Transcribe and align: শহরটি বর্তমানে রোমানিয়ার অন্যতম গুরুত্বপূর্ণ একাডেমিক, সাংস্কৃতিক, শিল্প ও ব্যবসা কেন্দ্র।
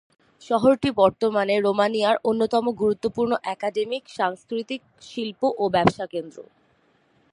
শহরটি 0.41 0.89
বর্তমানে 1.01 1.55
রোমানিয়ার 1.59 2.17
অন্যতম 2.23 2.65
গুরুত্বপূর্ণ 2.81 3.31
একাডেমিক, 3.53 4.03
সাংস্কৃতিক, 4.17 4.81
শিল্প 5.09 5.41
ও 5.57 5.63
ব্যবসা 5.75 6.05
কেন্দ্র। 6.13 6.37